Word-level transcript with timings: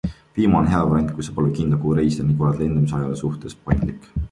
Viimane 0.37 0.61
on 0.61 0.69
hea 0.71 0.79
variant 0.91 1.11
kui 1.17 1.25
sa 1.27 1.35
pole 1.35 1.51
veel 1.51 1.59
kindel, 1.59 1.79
kuhu 1.83 1.99
reisida 1.99 2.27
ning 2.29 2.41
oled 2.47 2.65
lendamise 2.65 2.99
aja 3.01 3.15
suhtes 3.23 3.61
paindlik. 3.69 4.13